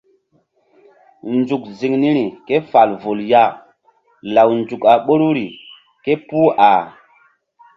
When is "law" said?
4.33-4.49